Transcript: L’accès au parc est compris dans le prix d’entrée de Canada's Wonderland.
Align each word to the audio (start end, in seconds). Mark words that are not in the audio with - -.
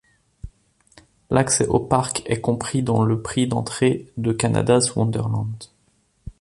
L’accès 1.29 1.67
au 1.67 1.79
parc 1.79 2.23
est 2.25 2.41
compris 2.41 2.81
dans 2.81 3.03
le 3.03 3.21
prix 3.21 3.45
d’entrée 3.47 4.09
de 4.17 4.31
Canada's 4.31 4.95
Wonderland. 4.95 5.65